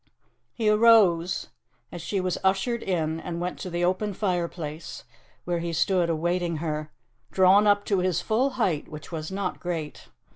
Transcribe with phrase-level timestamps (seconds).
[0.51, 1.49] He rose
[1.91, 5.03] as she was ushered in and went to the open fireplace,
[5.45, 6.91] where he stood awaiting her,
[7.31, 10.07] drawn up to his full height, which was not great.